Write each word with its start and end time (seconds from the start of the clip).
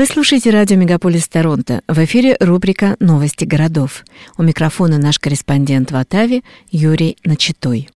Вы 0.00 0.06
слушаете 0.06 0.48
радио 0.48 0.78
«Мегаполис 0.78 1.28
Торонто». 1.28 1.82
В 1.86 1.98
эфире 2.06 2.34
рубрика 2.40 2.96
«Новости 3.00 3.44
городов». 3.44 4.06
У 4.38 4.42
микрофона 4.42 4.96
наш 4.96 5.18
корреспондент 5.18 5.92
в 5.92 5.96
Оттаве 5.96 6.40
Юрий 6.70 7.18
Начитой. 7.22 7.90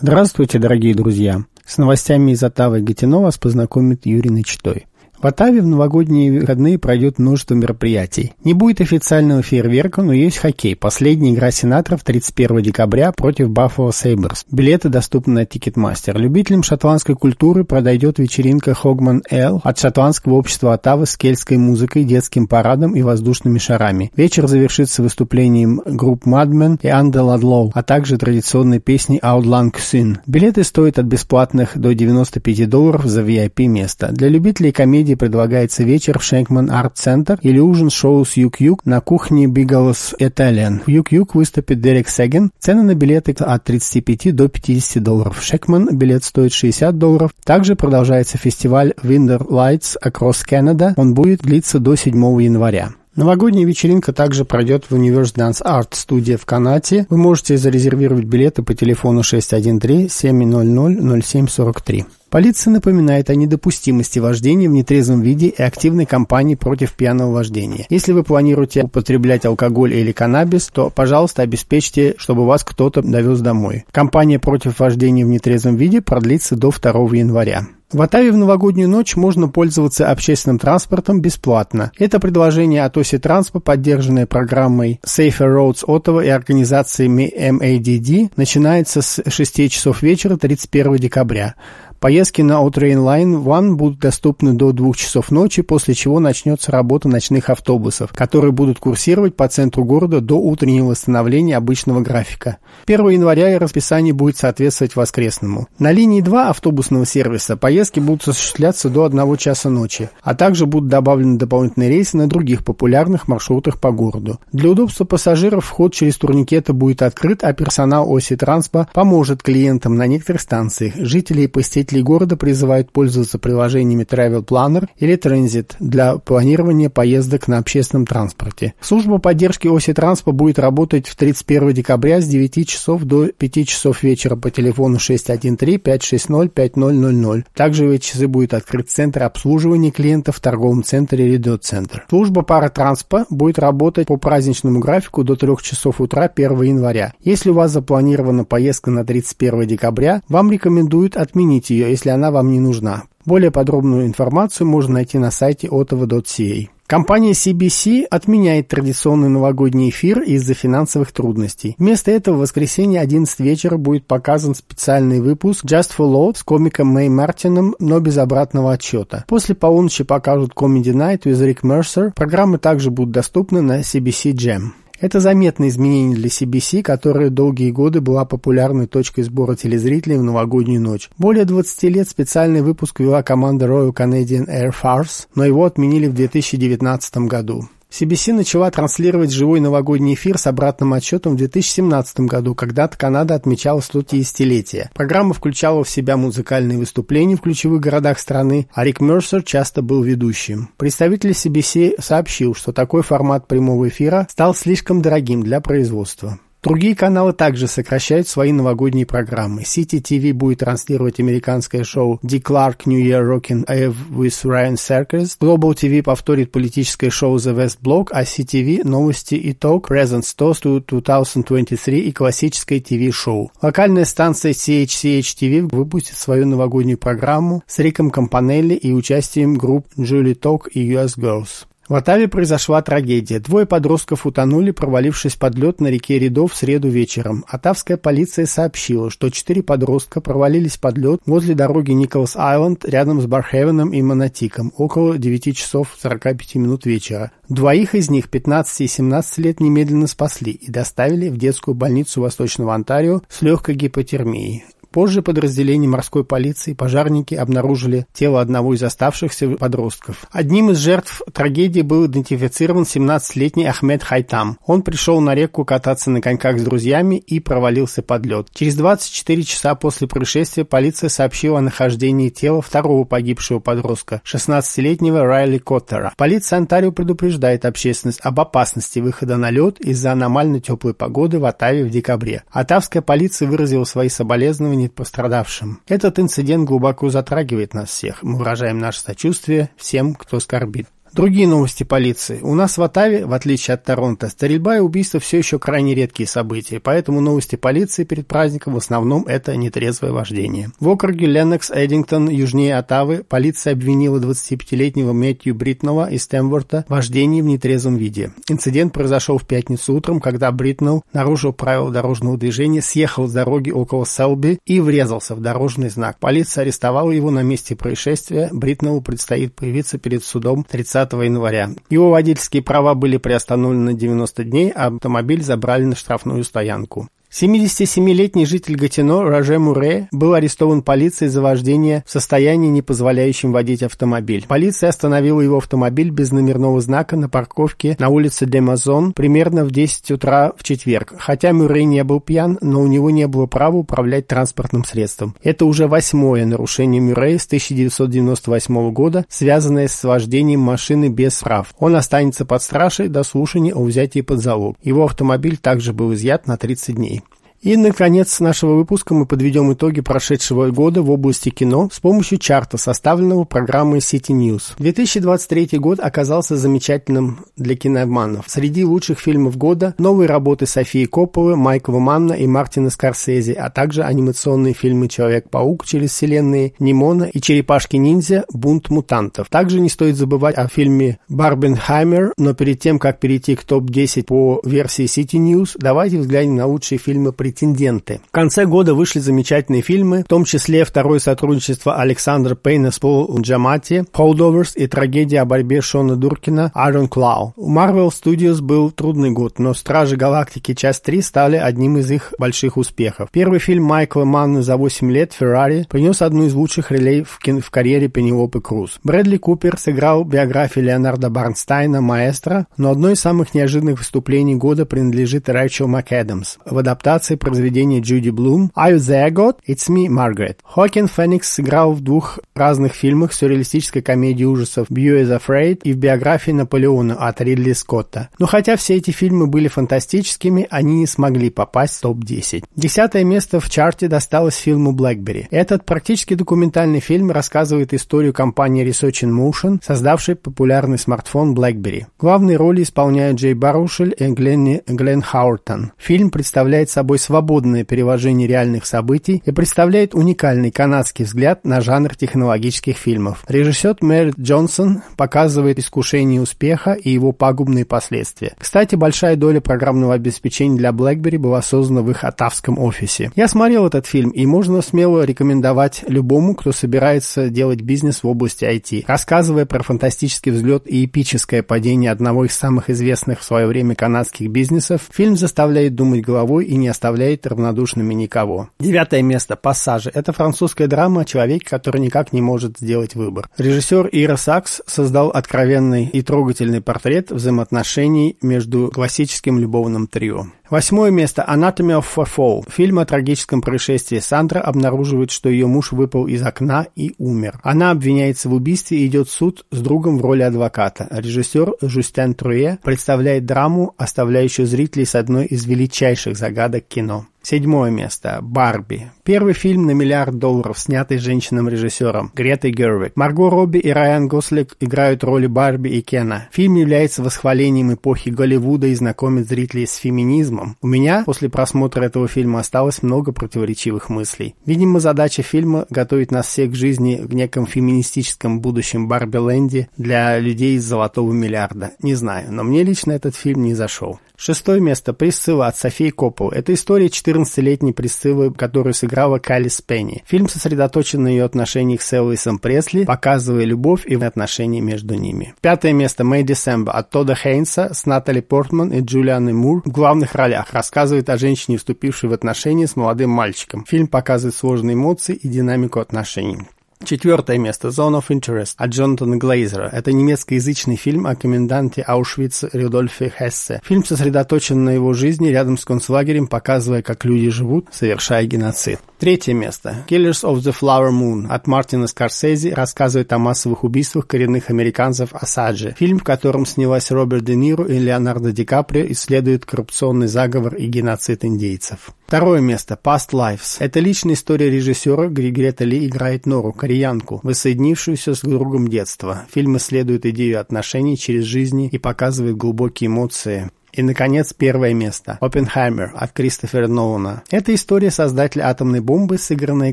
Здравствуйте, 0.00 0.58
дорогие 0.58 0.94
друзья. 0.94 1.44
С 1.66 1.76
новостями 1.76 2.30
из 2.30 2.42
Оттавы 2.42 2.78
и 2.78 2.82
Гатино 2.82 3.20
вас 3.20 3.36
познакомит 3.36 4.06
Юрий 4.06 4.30
Начитой. 4.30 4.86
В 5.22 5.26
Оттаве 5.28 5.60
в 5.60 5.66
новогодние 5.68 6.32
выходные 6.32 6.80
пройдет 6.80 7.20
множество 7.20 7.54
мероприятий. 7.54 8.32
Не 8.42 8.54
будет 8.54 8.80
официального 8.80 9.40
фейерверка, 9.40 10.02
но 10.02 10.12
есть 10.12 10.38
хоккей. 10.38 10.74
Последняя 10.74 11.32
игра 11.32 11.52
сенаторов 11.52 12.02
31 12.02 12.60
декабря 12.60 13.12
против 13.12 13.50
Buffalo 13.50 13.90
Sabres. 13.90 14.44
Билеты 14.50 14.88
доступны 14.88 15.34
на 15.34 15.42
Ticketmaster. 15.44 16.18
Любителям 16.18 16.64
шотландской 16.64 17.14
культуры 17.14 17.62
пройдет 17.62 18.18
вечеринка 18.18 18.74
Хогман 18.74 19.22
Эл 19.30 19.60
от 19.62 19.78
шотландского 19.78 20.34
общества 20.34 20.74
Оттавы 20.74 21.06
с 21.06 21.16
кельтской 21.16 21.56
музыкой, 21.56 22.02
детским 22.02 22.48
парадом 22.48 22.96
и 22.96 23.02
воздушными 23.02 23.58
шарами. 23.58 24.10
Вечер 24.16 24.48
завершится 24.48 25.04
выступлением 25.04 25.82
групп 25.86 26.26
Madmen 26.26 26.80
и 26.82 26.88
Under 26.88 27.38
Ludlow, 27.38 27.70
а 27.74 27.84
также 27.84 28.18
традиционной 28.18 28.80
песней 28.80 29.20
Outland 29.22 29.74
Sin. 29.76 30.16
Билеты 30.26 30.64
стоят 30.64 30.98
от 30.98 31.06
бесплатных 31.06 31.78
до 31.78 31.94
95 31.94 32.68
долларов 32.68 33.04
за 33.04 33.22
VIP 33.22 33.68
место. 33.68 34.08
Для 34.10 34.28
любителей 34.28 34.72
комедии 34.72 35.11
Леди 35.12 35.18
предлагается 35.18 35.82
вечер 35.84 36.18
в 36.18 36.24
Shenkman 36.24 36.70
Arts 36.70 36.96
Centre 36.96 37.38
или 37.42 37.58
ужин 37.58 37.90
шоу 37.90 38.24
с 38.24 38.38
Yuk 38.38 38.56
Yuk's 38.56 38.86
на 38.86 39.00
кухне 39.02 39.46
Biagio's 39.46 40.14
Italian. 40.18 40.80
В 40.86 40.88
Yuk 40.88 41.05
Yuk's 41.05 41.34
выступит 41.34 41.82
Дерек 41.82 42.08
Сеген. 42.08 42.50
Цены 42.58 42.82
на 42.82 42.94
билеты 42.94 43.32
от 43.32 43.64
35 43.64 44.34
до 44.34 44.48
50 44.48 45.02
долларов. 45.02 45.38
В 45.38 45.42
Shenkman 45.42 45.98
билет 45.98 46.24
стоит 46.24 46.52
60 46.52 46.96
долларов. 46.96 47.32
Также 47.44 47.76
продолжается 47.76 48.38
фестиваль 48.38 48.94
Winter 49.02 49.46
Lights 49.46 49.96
Across 50.02 50.46
Canada. 50.48 50.94
Он 50.96 51.12
будет 51.12 51.42
длиться 51.42 51.78
до 51.78 51.94
7 51.94 52.14
января. 52.40 52.92
Новогодняя 53.14 53.66
вечеринка 53.66 54.14
также 54.14 54.46
пройдет 54.46 54.86
в 54.88 54.94
Universe 54.94 55.34
Dance 55.34 55.62
Art 55.62 55.88
студия 55.90 56.38
в 56.38 56.46
Канате. 56.46 57.06
Вы 57.10 57.18
можете 57.18 57.58
зарезервировать 57.58 58.24
билеты 58.24 58.62
по 58.62 58.72
телефону 58.72 59.22
613 59.22 60.10
700 60.10 61.22
0743. 61.22 62.06
Полиция 62.30 62.70
напоминает 62.70 63.28
о 63.28 63.34
недопустимости 63.34 64.18
вождения 64.18 64.70
в 64.70 64.72
нетрезвом 64.72 65.20
виде 65.20 65.48
и 65.48 65.60
активной 65.60 66.06
кампании 66.06 66.54
против 66.54 66.94
пьяного 66.94 67.32
вождения. 67.32 67.84
Если 67.90 68.12
вы 68.12 68.22
планируете 68.22 68.84
употреблять 68.84 69.44
алкоголь 69.44 69.92
или 69.92 70.12
каннабис, 70.12 70.70
то, 70.72 70.88
пожалуйста, 70.88 71.42
обеспечьте, 71.42 72.14
чтобы 72.16 72.46
вас 72.46 72.64
кто-то 72.64 73.02
довез 73.02 73.40
домой. 73.40 73.84
Кампания 73.90 74.38
против 74.38 74.80
вождения 74.80 75.26
в 75.26 75.28
нетрезвом 75.28 75.76
виде 75.76 76.00
продлится 76.00 76.56
до 76.56 76.70
2 76.70 76.90
января. 77.14 77.66
В 77.92 78.00
Оттаве 78.00 78.32
в 78.32 78.36
новогоднюю 78.38 78.88
ночь 78.88 79.16
можно 79.16 79.48
пользоваться 79.48 80.10
общественным 80.10 80.58
транспортом 80.58 81.20
бесплатно. 81.20 81.92
Это 81.98 82.20
предложение 82.20 82.84
от 82.84 82.96
Оси 82.96 83.18
Транспо, 83.18 83.60
поддержанное 83.60 84.26
программой 84.26 84.98
Safer 85.04 85.46
Roads 85.46 85.84
Ottawa 85.86 86.24
и 86.24 86.28
организациями 86.28 87.30
MADD, 87.36 88.32
начинается 88.36 89.02
с 89.02 89.22
6 89.26 89.70
часов 89.70 90.02
вечера 90.02 90.38
31 90.38 90.96
декабря. 90.96 91.54
Поездки 92.02 92.42
на 92.42 92.60
O-Train 92.60 92.96
Line 92.96 93.44
One 93.44 93.76
будут 93.76 94.00
доступны 94.00 94.54
до 94.54 94.72
2 94.72 94.92
часов 94.94 95.30
ночи, 95.30 95.62
после 95.62 95.94
чего 95.94 96.18
начнется 96.18 96.72
работа 96.72 97.08
ночных 97.08 97.48
автобусов, 97.48 98.10
которые 98.12 98.50
будут 98.50 98.80
курсировать 98.80 99.36
по 99.36 99.46
центру 99.46 99.84
города 99.84 100.20
до 100.20 100.34
утреннего 100.34 100.86
восстановления 100.86 101.56
обычного 101.56 102.00
графика. 102.00 102.56
1 102.86 103.08
января 103.10 103.56
расписание 103.60 104.12
будет 104.12 104.36
соответствовать 104.36 104.96
воскресному. 104.96 105.68
На 105.78 105.92
линии 105.92 106.22
2 106.22 106.48
автобусного 106.50 107.06
сервиса 107.06 107.56
поездки 107.56 108.00
будут 108.00 108.26
осуществляться 108.26 108.88
до 108.88 109.04
1 109.04 109.36
часа 109.36 109.70
ночи, 109.70 110.10
а 110.24 110.34
также 110.34 110.66
будут 110.66 110.88
добавлены 110.88 111.38
дополнительные 111.38 111.88
рейсы 111.88 112.16
на 112.16 112.26
других 112.26 112.64
популярных 112.64 113.28
маршрутах 113.28 113.78
по 113.78 113.92
городу. 113.92 114.40
Для 114.50 114.70
удобства 114.70 115.04
пассажиров 115.04 115.66
вход 115.66 115.94
через 115.94 116.16
турникеты 116.16 116.72
будет 116.72 117.00
открыт, 117.02 117.44
а 117.44 117.52
персонал 117.52 118.12
оси 118.12 118.34
Транспа 118.34 118.88
поможет 118.92 119.44
клиентам 119.44 119.94
на 119.94 120.08
некоторых 120.08 120.40
станциях. 120.40 120.96
Жители 120.96 121.42
и 121.42 121.46
посетители 121.46 121.91
Жители 121.92 122.06
города 122.06 122.38
призывают 122.38 122.90
пользоваться 122.90 123.38
приложениями 123.38 124.04
Travel 124.04 124.46
Planner 124.46 124.88
или 124.96 125.18
Transit 125.18 125.72
для 125.78 126.16
планирования 126.16 126.88
поездок 126.88 127.48
на 127.48 127.58
общественном 127.58 128.06
транспорте. 128.06 128.72
Служба 128.80 129.18
поддержки 129.18 129.68
оси 129.68 129.92
транспорта 129.92 130.38
будет 130.38 130.58
работать 130.58 131.06
в 131.06 131.14
31 131.16 131.74
декабря 131.74 132.22
с 132.22 132.26
9 132.26 132.66
часов 132.66 133.02
до 133.02 133.26
5 133.26 133.68
часов 133.68 134.02
вечера 134.02 134.36
по 134.36 134.50
телефону 134.50 134.96
613-560-5000. 134.96 137.44
Также 137.52 137.86
в 137.86 137.90
эти 137.90 138.06
часы 138.06 138.26
будет 138.26 138.54
открыт 138.54 138.88
центр 138.88 139.24
обслуживания 139.24 139.90
клиентов 139.90 140.36
в 140.36 140.40
торговом 140.40 140.82
центре 140.84 141.30
Редот 141.30 141.64
Центр. 141.64 142.06
Служба 142.08 142.40
паратранспа 142.40 143.26
будет 143.28 143.58
работать 143.58 144.06
по 144.06 144.16
праздничному 144.16 144.80
графику 144.80 145.24
до 145.24 145.36
3 145.36 145.56
часов 145.60 146.00
утра 146.00 146.30
1 146.34 146.62
января. 146.62 147.12
Если 147.22 147.50
у 147.50 147.54
вас 147.54 147.70
запланирована 147.70 148.46
поездка 148.46 148.90
на 148.90 149.04
31 149.04 149.66
декабря, 149.66 150.22
вам 150.30 150.50
рекомендуют 150.50 151.18
отменить 151.18 151.68
ее 151.68 151.81
ее, 151.82 151.90
если 151.90 152.10
она 152.10 152.30
вам 152.30 152.50
не 152.50 152.60
нужна. 152.60 153.04
Более 153.24 153.50
подробную 153.50 154.06
информацию 154.06 154.66
можно 154.66 154.94
найти 154.94 155.18
на 155.18 155.30
сайте 155.30 155.68
ottawa.ca. 155.68 156.68
Компания 156.92 157.32
CBC 157.32 158.04
отменяет 158.10 158.68
традиционный 158.68 159.30
новогодний 159.30 159.88
эфир 159.88 160.20
из-за 160.20 160.52
финансовых 160.52 161.12
трудностей. 161.12 161.74
Вместо 161.78 162.10
этого 162.10 162.36
в 162.36 162.40
воскресенье 162.40 163.00
11 163.00 163.40
вечера 163.40 163.78
будет 163.78 164.06
показан 164.06 164.54
специальный 164.54 165.20
выпуск 165.20 165.64
Just 165.64 165.92
for 165.96 166.12
Law 166.12 166.36
с 166.36 166.42
комиком 166.42 166.88
Мэй 166.88 167.08
Мартином, 167.08 167.74
но 167.78 167.98
без 168.00 168.18
обратного 168.18 168.72
отчета. 168.72 169.24
После 169.26 169.54
полуночи 169.54 170.04
покажут 170.04 170.52
Comedy 170.54 170.92
Night 170.92 171.22
with 171.22 171.40
Rick 171.42 171.60
Mercer. 171.62 172.12
Программы 172.14 172.58
также 172.58 172.90
будут 172.90 173.12
доступны 173.12 173.62
на 173.62 173.80
CBC 173.80 174.32
Jam. 174.32 174.72
Это 175.02 175.18
заметное 175.18 175.68
изменение 175.68 176.14
для 176.14 176.28
CBC, 176.28 176.82
которая 176.82 177.28
долгие 177.28 177.72
годы 177.72 178.00
была 178.00 178.24
популярной 178.24 178.86
точкой 178.86 179.22
сбора 179.22 179.56
телезрителей 179.56 180.16
в 180.16 180.22
новогоднюю 180.22 180.80
ночь. 180.80 181.10
Более 181.18 181.44
20 181.44 181.82
лет 181.94 182.08
специальный 182.08 182.62
выпуск 182.62 183.00
вела 183.00 183.24
команда 183.24 183.66
Royal 183.66 183.92
Canadian 183.92 184.46
Air 184.46 184.72
Force, 184.72 185.26
но 185.34 185.44
его 185.44 185.64
отменили 185.64 186.06
в 186.06 186.14
2019 186.14 187.16
году. 187.26 187.68
CBC 187.92 188.32
начала 188.32 188.70
транслировать 188.70 189.30
живой 189.30 189.60
новогодний 189.60 190.14
эфир 190.14 190.38
с 190.38 190.46
обратным 190.46 190.94
отчетом 190.94 191.34
в 191.34 191.36
2017 191.36 192.20
году, 192.20 192.54
когда 192.54 192.88
Канада 192.88 193.34
отмечала 193.34 193.80
150-летие. 193.80 194.88
Программа 194.94 195.34
включала 195.34 195.84
в 195.84 195.90
себя 195.90 196.16
музыкальные 196.16 196.78
выступления 196.78 197.36
в 197.36 197.42
ключевых 197.42 197.82
городах 197.82 198.18
страны, 198.18 198.66
а 198.72 198.84
Рик 198.84 199.02
Мерсер 199.02 199.42
часто 199.42 199.82
был 199.82 200.02
ведущим. 200.02 200.70
Представитель 200.78 201.32
CBC 201.32 202.00
сообщил, 202.00 202.54
что 202.54 202.72
такой 202.72 203.02
формат 203.02 203.46
прямого 203.46 203.88
эфира 203.88 204.26
стал 204.30 204.54
слишком 204.54 205.02
дорогим 205.02 205.42
для 205.42 205.60
производства. 205.60 206.38
Другие 206.62 206.94
каналы 206.94 207.32
также 207.32 207.66
сокращают 207.66 208.28
свои 208.28 208.52
новогодние 208.52 209.04
программы. 209.04 209.62
City 209.62 210.00
TV 210.00 210.32
будет 210.32 210.60
транслировать 210.60 211.18
американское 211.18 211.82
шоу 211.82 212.20
The 212.22 212.40
Clark 212.40 212.82
New 212.84 213.04
Year 213.04 213.20
Rockin' 213.20 213.66
Eve 213.66 213.96
with 214.10 214.44
Ryan 214.44 214.74
Serkis. 214.74 215.36
Global 215.40 215.74
TV 215.74 216.04
повторит 216.04 216.52
политическое 216.52 217.10
шоу 217.10 217.38
The 217.38 217.56
West 217.56 217.78
Block, 217.82 218.10
а 218.12 218.22
CTV– 218.22 218.82
новости 218.84 219.34
и 219.34 219.52
ток 219.54 219.90
Presents 219.90 220.36
Toast 220.38 220.84
2023 220.86 221.98
и 221.98 222.12
классическое 222.12 222.78
TV-шоу. 222.78 223.50
Локальная 223.60 224.04
станция 224.04 224.52
CHCH 224.52 225.36
TV 225.36 225.68
выпустит 225.68 226.16
свою 226.16 226.46
новогоднюю 226.46 226.96
программу 226.96 227.64
с 227.66 227.80
Риком 227.80 228.12
Кампанелли 228.12 228.74
и 228.74 228.92
участием 228.92 229.54
групп 229.54 229.88
Julie 229.96 230.38
Talk 230.38 230.68
и 230.70 230.94
US 230.94 231.18
Girls. 231.18 231.66
В 231.92 231.94
Оттаве 231.94 232.26
произошла 232.26 232.80
трагедия. 232.80 233.38
Двое 233.38 233.66
подростков 233.66 234.24
утонули, 234.24 234.70
провалившись 234.70 235.36
под 235.36 235.56
лед 235.56 235.82
на 235.82 235.88
реке 235.88 236.18
Рядов 236.18 236.54
в 236.54 236.56
среду 236.56 236.88
вечером. 236.88 237.44
Оттавская 237.46 237.98
полиция 237.98 238.46
сообщила, 238.46 239.10
что 239.10 239.28
четыре 239.28 239.62
подростка 239.62 240.22
провалились 240.22 240.78
под 240.78 240.96
лед 240.96 241.20
возле 241.26 241.54
дороги 241.54 241.90
Николас-Айленд 241.90 242.86
рядом 242.86 243.20
с 243.20 243.26
Бархевеном 243.26 243.92
и 243.92 244.00
Монотиком 244.00 244.72
около 244.78 245.18
9 245.18 245.54
часов 245.54 245.94
45 246.00 246.54
минут 246.54 246.86
вечера. 246.86 247.30
Двоих 247.50 247.94
из 247.94 248.08
них, 248.08 248.30
15 248.30 248.80
и 248.80 248.86
17 248.86 249.38
лет, 249.44 249.60
немедленно 249.60 250.06
спасли 250.06 250.52
и 250.52 250.70
доставили 250.70 251.28
в 251.28 251.36
детскую 251.36 251.74
больницу 251.74 252.22
Восточного 252.22 252.74
Онтарио 252.74 253.20
с 253.28 253.42
легкой 253.42 253.74
гипотермией. 253.74 254.64
Позже 254.92 255.22
подразделения 255.22 255.88
морской 255.88 256.22
полиции 256.22 256.74
пожарники 256.74 257.34
обнаружили 257.34 258.06
тело 258.12 258.42
одного 258.42 258.74
из 258.74 258.82
оставшихся 258.82 259.48
подростков. 259.48 260.26
Одним 260.30 260.70
из 260.70 260.78
жертв 260.78 261.22
трагедии 261.32 261.80
был 261.80 262.04
идентифицирован 262.06 262.82
17-летний 262.82 263.64
Ахмед 263.64 264.02
Хайтам. 264.02 264.58
Он 264.66 264.82
пришел 264.82 265.22
на 265.22 265.34
реку 265.34 265.64
кататься 265.64 266.10
на 266.10 266.20
коньках 266.20 266.58
с 266.58 266.62
друзьями 266.62 267.16
и 267.16 267.40
провалился 267.40 268.02
под 268.02 268.26
лед. 268.26 268.48
Через 268.52 268.74
24 268.74 269.42
часа 269.44 269.74
после 269.74 270.06
происшествия 270.08 270.66
полиция 270.66 271.08
сообщила 271.08 271.58
о 271.58 271.62
нахождении 271.62 272.28
тела 272.28 272.60
второго 272.60 273.04
погибшего 273.04 273.60
подростка, 273.60 274.20
16-летнего 274.30 275.24
Райли 275.24 275.56
Коттера. 275.56 276.12
Полиция 276.18 276.58
Онтарио 276.58 276.92
предупреждает 276.92 277.64
общественность 277.64 278.20
об 278.22 278.38
опасности 278.40 278.98
выхода 278.98 279.38
на 279.38 279.50
лед 279.50 279.80
из-за 279.80 280.12
аномально 280.12 280.60
теплой 280.60 280.92
погоды 280.92 281.38
в 281.38 281.46
Оттаве 281.46 281.82
в 281.84 281.90
декабре. 281.90 282.44
Оттавская 282.50 283.00
полиция 283.00 283.48
выразила 283.48 283.84
свои 283.84 284.10
соболезнования 284.10 284.81
станет 284.82 284.94
пострадавшим. 284.94 285.80
Этот 285.86 286.18
инцидент 286.18 286.66
глубоко 286.66 287.08
затрагивает 287.08 287.74
нас 287.74 287.90
всех. 287.90 288.22
Мы 288.22 288.38
выражаем 288.38 288.78
наше 288.78 289.00
сочувствие 289.00 289.70
всем, 289.76 290.14
кто 290.14 290.40
скорбит. 290.40 290.88
Другие 291.12 291.46
новости 291.46 291.82
полиции. 291.82 292.38
У 292.40 292.54
нас 292.54 292.78
в 292.78 292.82
Оттаве, 292.82 293.26
в 293.26 293.34
отличие 293.34 293.74
от 293.74 293.84
Торонто, 293.84 294.30
стрельба 294.30 294.78
и 294.78 294.80
убийства 294.80 295.20
все 295.20 295.36
еще 295.36 295.58
крайне 295.58 295.94
редкие 295.94 296.26
события, 296.26 296.80
поэтому 296.80 297.20
новости 297.20 297.56
полиции 297.56 298.04
перед 298.04 298.26
праздником 298.26 298.72
в 298.72 298.78
основном 298.78 299.26
это 299.26 299.54
нетрезвое 299.54 300.10
вождение. 300.12 300.70
В 300.80 300.88
округе 300.88 301.26
Леннокс, 301.26 301.70
Эдингтон, 301.70 302.30
южнее 302.30 302.78
Оттавы, 302.78 303.24
полиция 303.28 303.74
обвинила 303.74 304.18
25-летнего 304.20 305.12
Мэтью 305.12 305.54
Бритнова 305.54 306.10
из 306.10 306.26
Темворта 306.26 306.86
в 306.88 306.90
вождении 306.90 307.42
в 307.42 307.44
нетрезвом 307.44 307.96
виде. 307.96 308.32
Инцидент 308.48 308.94
произошел 308.94 309.36
в 309.36 309.46
пятницу 309.46 309.92
утром, 309.92 310.18
когда 310.18 310.50
Бритнелл 310.50 311.04
нарушил 311.12 311.52
правила 311.52 311.90
дорожного 311.90 312.38
движения, 312.38 312.80
съехал 312.80 313.28
с 313.28 313.32
дороги 313.32 313.70
около 313.70 314.06
Селби 314.06 314.60
и 314.64 314.80
врезался 314.80 315.34
в 315.34 315.42
дорожный 315.42 315.90
знак. 315.90 316.16
Полиция 316.20 316.62
арестовала 316.62 317.10
его 317.10 317.30
на 317.30 317.42
месте 317.42 317.76
происшествия. 317.76 318.48
Бритнеллу 318.50 319.02
предстоит 319.02 319.54
появиться 319.54 319.98
перед 319.98 320.24
судом 320.24 320.64
30 320.64 321.01
января. 321.22 321.70
Его 321.90 322.10
водительские 322.10 322.62
права 322.62 322.94
были 322.94 323.16
приостановлены 323.16 323.92
на 323.92 323.94
90 323.94 324.44
дней, 324.44 324.72
а 324.74 324.86
автомобиль 324.86 325.42
забрали 325.42 325.84
на 325.84 325.96
штрафную 325.96 326.44
стоянку. 326.44 327.08
77-летний 327.32 328.44
житель 328.44 328.76
Гатино 328.76 329.22
Роже 329.22 329.58
Муре 329.58 330.06
был 330.12 330.34
арестован 330.34 330.82
полицией 330.82 331.30
за 331.30 331.40
вождение 331.40 332.04
в 332.06 332.10
состоянии, 332.10 332.68
не 332.68 332.82
позволяющем 332.82 333.52
водить 333.52 333.82
автомобиль. 333.82 334.44
Полиция 334.46 334.90
остановила 334.90 335.40
его 335.40 335.56
автомобиль 335.56 336.10
без 336.10 336.30
номерного 336.30 336.82
знака 336.82 337.16
на 337.16 337.30
парковке 337.30 337.96
на 337.98 338.10
улице 338.10 338.44
Демазон 338.44 339.14
примерно 339.14 339.64
в 339.64 339.70
10 339.70 340.10
утра 340.10 340.52
в 340.54 340.62
четверг. 340.62 341.14
Хотя 341.18 341.52
Мюррей 341.52 341.86
не 341.86 342.04
был 342.04 342.20
пьян, 342.20 342.58
но 342.60 342.82
у 342.82 342.86
него 342.86 343.10
не 343.10 343.26
было 343.26 343.46
права 343.46 343.76
управлять 343.76 344.26
транспортным 344.26 344.84
средством. 344.84 345.34
Это 345.42 345.64
уже 345.64 345.88
восьмое 345.88 346.44
нарушение 346.44 347.00
Мюррея 347.00 347.38
с 347.38 347.46
1998 347.46 348.92
года, 348.92 349.24
связанное 349.30 349.88
с 349.88 350.04
вождением 350.04 350.60
машины 350.60 351.08
без 351.08 351.40
прав. 351.40 351.72
Он 351.78 351.96
останется 351.96 352.44
под 352.44 352.62
стражей 352.62 353.08
до 353.08 353.22
слушания 353.22 353.72
о 353.72 353.82
взятии 353.82 354.20
под 354.20 354.40
залог. 354.40 354.76
Его 354.82 355.06
автомобиль 355.06 355.56
также 355.56 355.94
был 355.94 356.12
изъят 356.12 356.46
на 356.46 356.58
30 356.58 356.96
дней. 356.96 357.21
И, 357.62 357.76
наконец, 357.76 358.40
нашего 358.40 358.74
выпуска 358.74 359.14
мы 359.14 359.24
подведем 359.24 359.72
итоги 359.72 360.00
прошедшего 360.00 360.72
года 360.72 361.00
в 361.00 361.12
области 361.12 361.50
кино 361.50 361.88
с 361.92 362.00
помощью 362.00 362.38
чарта, 362.38 362.76
составленного 362.76 363.44
программой 363.44 364.00
City 364.00 364.30
News. 364.32 364.72
2023 364.78 365.78
год 365.78 366.00
оказался 366.00 366.56
замечательным 366.56 367.46
для 367.56 367.76
кинообманов. 367.76 368.46
Среди 368.48 368.84
лучших 368.84 369.20
фильмов 369.20 369.56
года 369.56 369.94
новые 369.98 370.26
работы 370.26 370.66
Софии 370.66 371.04
Копполы, 371.04 371.54
Майкла 371.54 372.00
Манна 372.00 372.32
и 372.32 372.48
Мартина 372.48 372.90
Скорсезе, 372.90 373.52
а 373.52 373.70
также 373.70 374.02
анимационные 374.02 374.74
фильмы 374.74 375.06
«Человек-паук 375.06 375.86
через 375.86 376.10
вселенные», 376.10 376.72
«Нимона» 376.80 377.30
и 377.32 377.40
«Черепашки-ниндзя. 377.40 378.44
Бунт 378.52 378.90
мутантов». 378.90 379.48
Также 379.48 379.78
не 379.78 379.88
стоит 379.88 380.16
забывать 380.16 380.56
о 380.56 380.66
фильме 380.66 381.20
«Барбенхаймер», 381.28 382.32
но 382.36 382.54
перед 382.54 382.80
тем, 382.80 382.98
как 382.98 383.20
перейти 383.20 383.54
к 383.54 383.62
топ-10 383.62 384.24
по 384.24 384.60
версии 384.64 385.04
City 385.04 385.38
News, 385.38 385.76
давайте 385.76 386.18
взглянем 386.18 386.56
на 386.56 386.66
лучшие 386.66 386.98
фильмы 386.98 387.30
претенденты. 387.52 388.20
В 388.28 388.32
конце 388.32 388.64
года 388.64 388.94
вышли 388.94 389.18
замечательные 389.18 389.82
фильмы, 389.82 390.22
в 390.22 390.28
том 390.28 390.44
числе 390.44 390.84
второе 390.84 391.18
сотрудничество 391.18 391.96
Александра 391.96 392.54
Пейна 392.54 392.90
с 392.90 392.98
Пол 392.98 393.38
Джамати, 393.40 394.04
Holdovers 394.14 394.72
и 394.74 394.86
трагедия 394.86 395.42
о 395.42 395.44
борьбе 395.44 395.82
Шона 395.82 396.16
Дуркина 396.16 396.72
Iron 396.74 397.08
Claw. 397.10 397.52
У 397.56 397.70
Marvel 397.70 398.08
Studios 398.08 398.62
был 398.62 398.90
трудный 398.90 399.30
год, 399.30 399.58
но 399.58 399.74
Стражи 399.74 400.16
Галактики 400.16 400.72
часть 400.72 401.02
3 401.02 401.20
стали 401.20 401.56
одним 401.56 401.98
из 401.98 402.10
их 402.10 402.32
больших 402.38 402.78
успехов. 402.78 403.28
Первый 403.30 403.58
фильм 403.58 403.84
Майкла 403.84 404.24
Манна 404.24 404.62
за 404.62 404.78
8 404.78 405.12
лет 405.12 405.34
«Феррари» 405.34 405.86
принес 405.90 406.22
одну 406.22 406.46
из 406.46 406.54
лучших 406.54 406.90
ролей 406.90 407.22
в, 407.22 407.38
в 407.38 407.70
карьере 407.70 408.08
Пенелопы 408.08 408.62
Круз. 408.62 408.98
Брэдли 409.04 409.36
Купер 409.36 409.78
сыграл 409.78 410.24
биографию 410.24 410.86
Леонарда 410.86 411.28
Барнстайна 411.28 412.00
«Маэстро», 412.00 412.66
но 412.78 412.90
одно 412.90 413.10
из 413.10 413.20
самых 413.20 413.52
неожиданных 413.52 413.98
выступлений 413.98 414.54
года 414.54 414.86
принадлежит 414.86 415.50
Рэйчел 415.50 415.86
МакЭдамс 415.86 416.56
в 416.64 416.78
адаптации 416.78 417.36
произведение 417.42 418.00
Джуди 418.00 418.30
Блум 418.30 418.70
«Are 418.76 418.94
you 418.94 418.98
there, 418.98 419.30
God? 419.30 419.56
It's 419.66 419.90
me, 419.90 420.06
Margaret». 420.06 420.56
Хокин 420.62 421.08
Феникс 421.08 421.52
сыграл 421.52 421.92
в 421.92 422.00
двух 422.00 422.38
разных 422.54 422.94
фильмах 422.94 423.32
сюрреалистической 423.32 424.00
комедии 424.00 424.44
ужасов 424.44 424.90
«Beau 424.90 425.20
is 425.20 425.36
Afraid» 425.36 425.80
и 425.82 425.92
в 425.92 425.96
биографии 425.96 426.52
Наполеона 426.52 427.14
от 427.14 427.40
Ридли 427.40 427.72
Скотта. 427.72 428.28
Но 428.38 428.46
хотя 428.46 428.76
все 428.76 428.96
эти 428.96 429.10
фильмы 429.10 429.48
были 429.48 429.68
фантастическими, 429.68 430.66
они 430.70 431.00
не 431.00 431.06
смогли 431.06 431.50
попасть 431.50 431.96
в 431.96 432.00
топ-10. 432.02 432.64
Десятое 432.76 433.24
место 433.24 433.58
в 433.58 433.68
чарте 433.68 434.06
досталось 434.08 434.56
фильму 434.56 434.92
«Блэкбери». 434.92 435.48
Этот 435.50 435.84
практически 435.84 436.34
документальный 436.34 437.00
фильм 437.00 437.30
рассказывает 437.32 437.92
историю 437.92 438.32
компании 438.32 438.86
Research 438.86 439.24
in 439.24 439.32
Motion, 439.32 439.80
создавшей 439.84 440.36
популярный 440.36 440.98
смартфон 440.98 441.54
BlackBerry. 441.54 442.06
Главные 442.18 442.56
роли 442.56 442.82
исполняют 442.82 443.38
Джей 443.38 443.54
Барушель 443.54 444.14
и 444.16 444.26
Глен, 444.28 444.80
Глен 444.86 445.22
Хауртон. 445.22 445.92
Фильм 445.98 446.30
представляет 446.30 446.88
собой 446.88 447.18
свободное 447.32 447.82
перевожение 447.82 448.46
реальных 448.46 448.84
событий 448.84 449.42
и 449.46 449.52
представляет 449.52 450.14
уникальный 450.14 450.70
канадский 450.70 451.24
взгляд 451.24 451.64
на 451.64 451.80
жанр 451.80 452.14
технологических 452.14 452.94
фильмов. 452.94 453.42
Режиссер 453.48 453.96
Мэрит 454.02 454.38
Джонсон 454.38 455.00
показывает 455.16 455.78
искушение 455.78 456.42
успеха 456.42 456.92
и 456.92 457.08
его 457.08 457.32
пагубные 457.32 457.86
последствия. 457.86 458.52
Кстати, 458.58 458.96
большая 458.96 459.36
доля 459.36 459.62
программного 459.62 460.12
обеспечения 460.12 460.76
для 460.76 460.90
BlackBerry 460.90 461.38
была 461.38 461.62
создана 461.62 462.02
в 462.02 462.10
их 462.10 462.22
атавском 462.22 462.78
офисе. 462.78 463.32
Я 463.34 463.48
смотрел 463.48 463.86
этот 463.86 464.06
фильм, 464.06 464.28
и 464.28 464.44
можно 464.44 464.82
смело 464.82 465.24
рекомендовать 465.24 466.04
любому, 466.08 466.54
кто 466.54 466.70
собирается 466.70 467.48
делать 467.48 467.80
бизнес 467.80 468.22
в 468.22 468.28
области 468.28 468.64
IT. 468.66 469.04
Рассказывая 469.08 469.64
про 469.64 469.82
фантастический 469.82 470.52
взлет 470.52 470.82
и 470.86 471.06
эпическое 471.06 471.62
падение 471.62 472.10
одного 472.10 472.44
из 472.44 472.52
самых 472.52 472.90
известных 472.90 473.40
в 473.40 473.44
свое 473.44 473.66
время 473.66 473.94
канадских 473.94 474.50
бизнесов, 474.50 475.08
фильм 475.10 475.38
заставляет 475.38 475.94
думать 475.94 476.20
головой 476.20 476.66
и 476.66 476.76
не 476.76 476.88
оставляет 476.88 477.21
оставляет 477.22 477.46
равнодушными 477.46 478.14
никого. 478.14 478.68
Девятое 478.80 479.22
место. 479.22 479.56
«Пассажи». 479.56 480.10
Это 480.12 480.32
французская 480.32 480.86
драма 480.86 481.22
о 481.22 481.24
человеке, 481.24 481.66
который 481.68 482.00
никак 482.00 482.32
не 482.32 482.40
может 482.40 482.78
сделать 482.78 483.14
выбор. 483.14 483.48
Режиссер 483.58 484.08
Ира 484.12 484.36
Сакс 484.36 484.82
создал 484.86 485.28
откровенный 485.28 486.06
и 486.06 486.22
трогательный 486.22 486.80
портрет 486.80 487.30
взаимоотношений 487.30 488.36
между 488.42 488.90
классическим 488.92 489.58
любовным 489.58 490.06
трио. 490.06 490.46
Восьмое 490.72 491.10
место. 491.10 491.44
Anatomy 491.46 492.00
of 492.00 492.06
a 492.16 492.24
Fall. 492.24 492.64
Фильм 492.66 492.98
о 492.98 493.04
трагическом 493.04 493.60
происшествии. 493.60 494.20
Сандра 494.20 494.58
обнаруживает, 494.58 495.30
что 495.30 495.50
ее 495.50 495.66
муж 495.66 495.92
выпал 495.92 496.26
из 496.26 496.42
окна 496.42 496.86
и 496.96 497.14
умер. 497.18 497.60
Она 497.62 497.90
обвиняется 497.90 498.48
в 498.48 498.54
убийстве 498.54 499.00
и 499.00 499.06
идет 499.06 499.28
в 499.28 499.32
суд 499.32 499.66
с 499.70 499.82
другом 499.82 500.16
в 500.16 500.22
роли 500.22 500.40
адвоката. 500.40 501.08
Режиссер 501.10 501.74
Жустен 501.82 502.32
Труе 502.32 502.78
представляет 502.82 503.44
драму, 503.44 503.94
оставляющую 503.98 504.66
зрителей 504.66 505.04
с 505.04 505.14
одной 505.14 505.44
из 505.44 505.66
величайших 505.66 506.38
загадок 506.38 506.86
кино. 506.88 507.26
Седьмое 507.42 507.90
место. 507.90 508.38
«Барби». 508.40 509.10
Первый 509.24 509.52
фильм 509.52 509.86
на 509.86 509.92
миллиард 509.92 510.38
долларов, 510.38 510.78
снятый 510.78 511.18
женщином-режиссером 511.18 512.32
Гретой 512.34 512.70
Гервик. 512.72 513.12
Марго 513.16 513.50
Робби 513.50 513.78
и 513.78 513.90
Райан 513.90 514.26
Гослик 514.26 514.76
играют 514.80 515.22
роли 515.22 515.46
Барби 515.46 515.90
и 515.90 516.02
Кена. 516.02 516.48
Фильм 516.50 516.74
является 516.74 517.22
восхвалением 517.22 517.94
эпохи 517.94 518.30
Голливуда 518.30 518.88
и 518.88 518.94
знакомит 518.94 519.48
зрителей 519.48 519.86
с 519.86 519.96
феминизмом. 519.96 520.76
У 520.82 520.86
меня 520.86 521.22
после 521.24 521.48
просмотра 521.48 522.04
этого 522.04 522.26
фильма 522.26 522.60
осталось 522.60 523.02
много 523.02 523.32
противоречивых 523.32 524.08
мыслей. 524.08 524.54
Видимо, 524.66 524.98
задача 524.98 525.42
фильма 525.42 525.86
готовить 525.90 526.30
нас 526.30 526.46
всех 526.46 526.72
к 526.72 526.74
жизни 526.74 527.20
в 527.22 527.34
неком 527.34 527.66
феминистическом 527.66 528.60
будущем 528.60 529.08
Барби-ленде 529.08 529.88
для 529.96 530.38
людей 530.38 530.76
из 530.76 530.84
золотого 530.84 531.32
миллиарда. 531.32 531.92
Не 532.02 532.14
знаю, 532.14 532.52
но 532.52 532.64
мне 532.64 532.82
лично 532.82 533.12
этот 533.12 533.36
фильм 533.36 533.62
не 533.62 533.74
зашел. 533.74 534.18
Шестое 534.36 534.80
место. 534.80 535.12
Присцилла 535.12 535.68
от 535.68 535.76
Софии 535.76 536.10
Коппол. 536.10 536.50
Это 536.50 536.74
история 536.74 537.08
14-летней 537.32 537.92
Присциллы, 537.92 538.52
которую 538.52 538.94
сыграла 538.94 539.38
Калли 539.38 539.68
Спенни. 539.68 540.22
Фильм 540.26 540.48
сосредоточен 540.48 541.22
на 541.22 541.28
ее 541.28 541.44
отношениях 541.44 542.02
с 542.02 542.12
Элвисом 542.12 542.58
Пресли, 542.58 543.04
показывая 543.04 543.64
любовь 543.64 544.06
и 544.06 544.14
отношения 544.22 544.80
между 544.80 545.14
ними. 545.14 545.54
Пятое 545.60 545.92
место. 545.92 546.22
Мэй 546.24 546.44
Десембер 546.44 546.94
от 546.94 547.10
Тода 547.10 547.34
Хейнса 547.34 547.92
с 547.92 548.06
Натали 548.06 548.40
Портман 548.40 548.92
и 548.92 549.00
Джулианой 549.00 549.52
Мур 549.52 549.82
в 549.84 549.90
главных 549.90 550.34
ролях. 550.34 550.72
Рассказывает 550.72 551.28
о 551.28 551.38
женщине, 551.38 551.78
вступившей 551.78 552.28
в 552.28 552.32
отношения 552.32 552.86
с 552.86 552.96
молодым 552.96 553.30
мальчиком. 553.30 553.84
Фильм 553.84 554.06
показывает 554.06 554.54
сложные 554.54 554.94
эмоции 554.94 555.34
и 555.34 555.48
динамику 555.48 556.00
отношений. 556.00 556.68
Четвертое 557.04 557.58
место 557.58 557.88
«Zone 557.88 558.20
of 558.20 558.28
Interest» 558.28 558.74
от 558.76 558.90
Джонатана 558.90 559.36
Глейзера. 559.36 559.88
Это 559.92 560.12
немецкоязычный 560.12 560.96
фильм 560.96 561.26
о 561.26 561.34
коменданте 561.34 562.02
Аушвица 562.02 562.70
Рудольфе 562.72 563.32
Хессе. 563.36 563.80
Фильм 563.84 564.04
сосредоточен 564.04 564.84
на 564.84 564.90
его 564.90 565.12
жизни 565.12 565.48
рядом 565.48 565.76
с 565.76 565.84
концлагерем, 565.84 566.46
показывая, 566.46 567.02
как 567.02 567.24
люди 567.24 567.50
живут, 567.50 567.88
совершая 567.90 568.46
геноцид. 568.46 569.00
Третье 569.22 569.54
место. 569.54 570.04
Killers 570.08 570.42
of 570.42 570.56
the 570.56 570.74
Flower 570.76 571.12
Moon 571.12 571.46
от 571.48 571.68
Мартина 571.68 572.08
Скорсезе 572.08 572.74
рассказывает 572.74 573.32
о 573.32 573.38
массовых 573.38 573.84
убийствах 573.84 574.26
коренных 574.26 574.68
американцев 574.68 575.32
Осаджи. 575.32 575.94
Фильм, 575.96 576.18
в 576.18 576.24
котором 576.24 576.66
снялась 576.66 577.12
Роберт 577.12 577.44
Де 577.44 577.54
Ниро 577.54 577.84
и 577.84 578.00
Леонардо 578.00 578.50
Ди 578.50 578.64
Каприо, 578.64 579.06
исследует 579.12 579.64
коррупционный 579.64 580.26
заговор 580.26 580.74
и 580.74 580.86
геноцид 580.86 581.44
индейцев. 581.44 582.10
Второе 582.26 582.60
место. 582.60 582.98
Past 583.00 583.30
Lives. 583.30 583.76
Это 583.78 584.00
личная 584.00 584.34
история 584.34 584.68
режиссера 584.68 585.28
Григрета 585.28 585.84
Ли 585.84 586.04
играет 586.04 586.44
Нору, 586.44 586.72
кореянку, 586.72 587.38
воссоединившуюся 587.44 588.34
с 588.34 588.40
другом 588.40 588.88
детства. 588.88 589.44
Фильм 589.54 589.76
исследует 589.76 590.26
идею 590.26 590.60
отношений 590.60 591.16
через 591.16 591.44
жизни 591.44 591.88
и 591.92 591.98
показывает 591.98 592.56
глубокие 592.56 593.06
эмоции. 593.06 593.70
И, 593.92 594.02
наконец, 594.02 594.52
первое 594.52 594.94
место. 594.94 595.38
«Оппенхаймер» 595.40 596.12
от 596.14 596.32
Кристофера 596.32 596.88
Нолана. 596.88 597.42
Это 597.50 597.74
история 597.74 598.10
создателя 598.10 598.68
атомной 598.68 599.00
бомбы, 599.00 599.38
сыгранная 599.38 599.92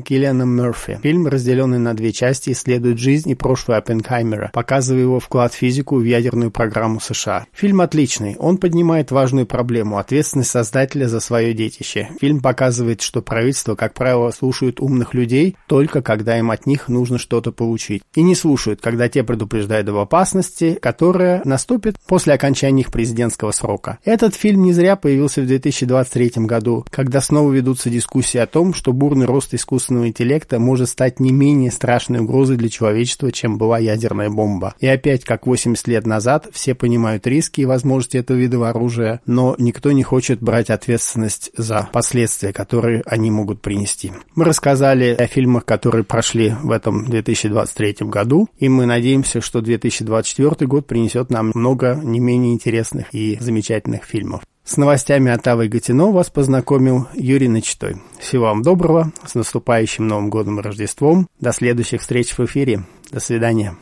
Киллианом 0.00 0.50
Мерфи. 0.50 0.98
Фильм, 1.02 1.26
разделенный 1.26 1.78
на 1.78 1.94
две 1.94 2.12
части, 2.12 2.50
исследует 2.50 2.98
жизнь 2.98 3.30
и 3.30 3.34
прошлое 3.34 3.78
Оппенхаймера, 3.78 4.50
показывая 4.52 5.02
его 5.02 5.20
вклад 5.20 5.52
в 5.52 5.56
физику 5.56 5.96
в 5.96 6.04
ядерную 6.04 6.50
программу 6.50 7.00
США. 7.00 7.46
Фильм 7.52 7.80
отличный. 7.80 8.36
Он 8.38 8.56
поднимает 8.56 9.10
важную 9.10 9.46
проблему– 9.46 9.98
ответственность 9.98 10.50
создателя 10.50 11.06
за 11.06 11.20
свое 11.20 11.52
детище. 11.52 12.08
Фильм 12.20 12.40
показывает, 12.40 13.02
что 13.02 13.22
правительство, 13.22 13.74
как 13.74 13.94
правило, 13.94 14.30
слушают 14.30 14.80
умных 14.80 15.14
людей 15.14 15.56
только 15.66 16.02
когда 16.02 16.38
им 16.38 16.50
от 16.50 16.66
них 16.66 16.88
нужно 16.88 17.18
что-то 17.18 17.52
получить. 17.52 18.02
И 18.14 18.22
не 18.22 18.34
слушают, 18.34 18.80
когда 18.80 19.08
те 19.08 19.22
предупреждают 19.22 19.88
об 19.88 19.96
опасности, 19.96 20.78
которая 20.80 21.42
наступит 21.44 21.96
после 22.06 22.34
окончания 22.34 22.82
их 22.82 22.90
президентского 22.90 23.50
срока. 23.52 23.89
Бондарчука. 23.90 23.98
Этот 24.04 24.34
фильм 24.34 24.62
не 24.62 24.72
зря 24.72 24.96
появился 24.96 25.42
в 25.42 25.46
2023 25.46 26.44
году, 26.44 26.84
когда 26.90 27.20
снова 27.20 27.52
ведутся 27.52 27.90
дискуссии 27.90 28.38
о 28.38 28.46
том, 28.46 28.74
что 28.74 28.92
бурный 28.92 29.26
рост 29.26 29.54
искусственного 29.54 30.08
интеллекта 30.08 30.58
может 30.58 30.88
стать 30.88 31.20
не 31.20 31.32
менее 31.32 31.70
страшной 31.70 32.20
угрозой 32.20 32.56
для 32.56 32.68
человечества, 32.68 33.32
чем 33.32 33.58
была 33.58 33.78
ядерная 33.78 34.30
бомба. 34.30 34.74
И 34.80 34.86
опять, 34.86 35.24
как 35.24 35.46
80 35.46 35.88
лет 35.88 36.06
назад, 36.06 36.48
все 36.52 36.74
понимают 36.74 37.26
риски 37.26 37.62
и 37.62 37.66
возможности 37.66 38.16
этого 38.16 38.36
вида 38.36 38.60
оружия, 38.68 39.20
но 39.26 39.54
никто 39.58 39.92
не 39.92 40.02
хочет 40.02 40.42
брать 40.42 40.70
ответственность 40.70 41.50
за 41.56 41.88
последствия, 41.92 42.52
которые 42.52 43.02
они 43.06 43.30
могут 43.30 43.62
принести. 43.62 44.12
Мы 44.34 44.44
рассказали 44.44 45.14
о 45.18 45.26
фильмах, 45.26 45.64
которые 45.64 46.04
прошли 46.04 46.54
в 46.62 46.70
этом 46.70 47.06
2023 47.06 47.96
году, 48.00 48.48
и 48.58 48.68
мы 48.68 48.86
надеемся, 48.86 49.40
что 49.40 49.60
2024 49.60 50.66
год 50.66 50.86
принесет 50.86 51.30
нам 51.30 51.52
много 51.54 51.98
не 52.02 52.20
менее 52.20 52.52
интересных 52.52 53.06
и 53.12 53.38
замечательных 53.40 53.79
замечательных 53.80 54.04
фильмов. 54.04 54.42
С 54.64 54.76
новостями 54.76 55.32
от 55.32 55.46
Авы 55.48 55.68
Гатино 55.68 56.12
вас 56.12 56.30
познакомил 56.30 57.08
Юрий 57.14 57.48
Начтой. 57.48 57.96
Всего 58.18 58.44
вам 58.44 58.62
доброго, 58.62 59.10
с 59.26 59.34
наступающим 59.34 60.06
Новым 60.06 60.30
годом 60.30 60.60
и 60.60 60.62
Рождеством. 60.62 61.26
До 61.40 61.52
следующих 61.52 62.02
встреч 62.02 62.36
в 62.36 62.44
эфире. 62.44 62.84
До 63.10 63.20
свидания. 63.20 63.76